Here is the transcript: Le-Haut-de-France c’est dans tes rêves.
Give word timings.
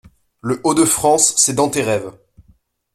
Le-Haut-de-France 0.41 1.35
c’est 1.37 1.53
dans 1.53 1.69
tes 1.69 1.83
rêves. 1.83 2.11